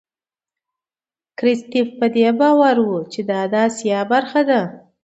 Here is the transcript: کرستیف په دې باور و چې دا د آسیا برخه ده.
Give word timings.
کرستیف 1.37 1.87
په 1.99 2.05
دې 2.15 2.29
باور 2.39 2.75
و 2.81 2.89
چې 3.11 3.19
دا 3.29 3.41
د 3.51 3.53
آسیا 3.67 3.99
برخه 4.13 4.41
ده. 4.49 4.61